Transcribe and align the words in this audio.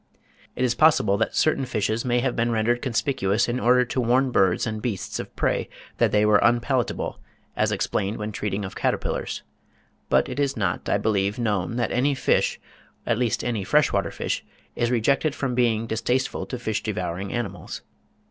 It 0.55 0.63
is 0.63 0.73
possible 0.73 1.15
that 1.19 1.35
certain 1.35 1.63
fishes 1.63 2.03
may 2.03 2.21
have 2.21 2.35
been 2.35 2.49
rendered 2.51 2.81
conspicuous 2.81 3.47
in 3.47 3.59
order 3.59 3.85
to 3.85 4.01
warn 4.01 4.31
birds 4.31 4.65
and 4.65 4.81
beasts 4.81 5.19
of 5.19 5.35
prey 5.35 5.69
that 5.99 6.11
they 6.11 6.25
were 6.25 6.39
unpalatable, 6.41 7.19
as 7.55 7.71
explained 7.71 8.17
when 8.17 8.31
treating 8.31 8.65
of 8.65 8.75
caterpillars; 8.75 9.43
but 10.09 10.27
it 10.27 10.39
is 10.39 10.57
not, 10.57 10.89
I 10.89 10.97
believe, 10.97 11.37
known 11.37 11.75
that 11.75 11.91
any 11.91 12.15
fish, 12.15 12.59
at 13.05 13.19
least 13.19 13.43
any 13.43 13.63
fresh 13.63 13.93
water 13.93 14.09
fish, 14.09 14.43
is 14.75 14.89
rejected 14.89 15.35
from 15.35 15.53
being 15.53 15.85
distasteful 15.85 16.47
to 16.47 16.57
fish 16.57 16.81
devouring 16.81 17.31
animals. 17.31 17.83